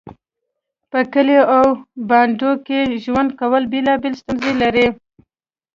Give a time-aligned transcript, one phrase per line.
[0.91, 1.65] په کليو او
[2.09, 4.87] بانډو کې ژوند کول بيلابيلې ستونزې لري